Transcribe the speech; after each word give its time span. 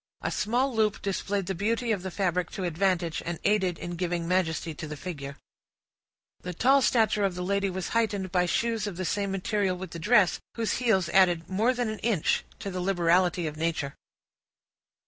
A 0.23 0.31
small 0.31 0.73
loop 0.75 0.99
displayed 1.03 1.45
the 1.45 1.53
beauty 1.53 1.91
of 1.91 2.01
the 2.01 2.09
fabric 2.09 2.49
to 2.53 2.63
advantage, 2.63 3.21
and 3.23 3.37
aided 3.43 3.77
in 3.77 3.91
giving 3.91 4.27
majesty 4.27 4.73
to 4.73 4.87
the 4.87 4.97
figure. 4.97 5.37
The 6.41 6.55
tall 6.55 6.81
stature 6.81 7.23
of 7.23 7.35
the 7.35 7.43
lady 7.43 7.69
was 7.69 7.89
heightened 7.89 8.31
by 8.31 8.47
shoes 8.47 8.87
of 8.87 8.97
the 8.97 9.05
same 9.05 9.31
material 9.31 9.77
with 9.77 9.91
the 9.91 9.99
dress, 9.99 10.39
whose 10.55 10.77
heels 10.77 11.07
added 11.09 11.47
more 11.47 11.71
than 11.71 11.87
an 11.87 11.99
inch 11.99 12.43
to 12.57 12.71
the 12.71 12.81
liberality 12.81 13.45
of 13.45 13.57
nature. 13.57 13.93